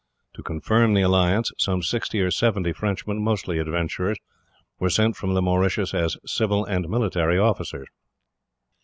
[0.33, 4.17] To confirm the alliance, some sixty or seventy Frenchmen, mostly adventurers,
[4.79, 7.87] were sent from the Mauritius as civil and military officers.